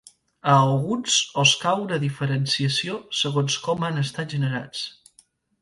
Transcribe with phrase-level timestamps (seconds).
[0.53, 4.85] A alguns els cal una diferenciació segons com han estat generats.